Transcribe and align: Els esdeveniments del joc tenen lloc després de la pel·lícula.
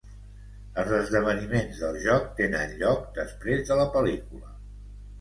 Els 0.83 0.93
esdeveniments 0.99 1.83
del 1.83 2.01
joc 2.07 2.27
tenen 2.41 2.75
lloc 2.83 3.07
després 3.23 3.67
de 3.71 3.81
la 3.85 3.89
pel·lícula. 3.99 4.57